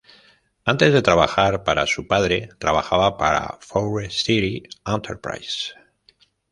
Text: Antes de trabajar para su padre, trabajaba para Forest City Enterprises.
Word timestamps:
Antes 0.65 0.93
de 0.93 1.03
trabajar 1.03 1.63
para 1.63 1.85
su 1.85 2.07
padre, 2.07 2.49
trabajaba 2.57 3.17
para 3.19 3.59
Forest 3.61 4.25
City 4.25 4.63
Enterprises. 4.83 5.75